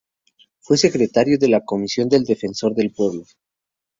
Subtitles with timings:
[0.61, 3.23] Fue secretario de la Comisión del Defensor del pueblo.